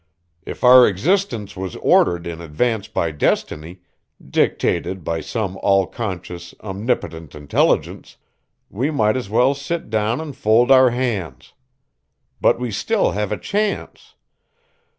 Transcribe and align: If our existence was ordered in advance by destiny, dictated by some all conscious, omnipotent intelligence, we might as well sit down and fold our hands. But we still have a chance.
If 0.47 0.63
our 0.63 0.87
existence 0.87 1.55
was 1.55 1.75
ordered 1.75 2.25
in 2.25 2.41
advance 2.41 2.87
by 2.87 3.11
destiny, 3.11 3.81
dictated 4.27 5.03
by 5.03 5.21
some 5.21 5.59
all 5.61 5.85
conscious, 5.85 6.55
omnipotent 6.61 7.35
intelligence, 7.35 8.17
we 8.71 8.89
might 8.89 9.15
as 9.15 9.29
well 9.29 9.53
sit 9.53 9.91
down 9.91 10.19
and 10.19 10.35
fold 10.35 10.71
our 10.71 10.89
hands. 10.89 11.53
But 12.41 12.59
we 12.59 12.71
still 12.71 13.11
have 13.11 13.31
a 13.31 13.37
chance. 13.37 14.15